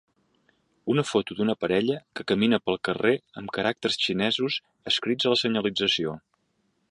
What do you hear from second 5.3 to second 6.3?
la senyalització.